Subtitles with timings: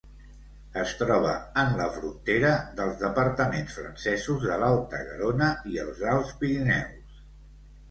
[0.83, 7.25] Es troba en la frontera dels departaments francesos de l'Alta Garona i els Alts Pirineus.